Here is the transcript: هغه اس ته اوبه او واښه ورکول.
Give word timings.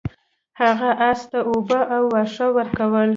هغه 0.61 0.89
اس 1.09 1.21
ته 1.31 1.39
اوبه 1.49 1.79
او 1.95 2.03
واښه 2.13 2.47
ورکول. 2.57 3.09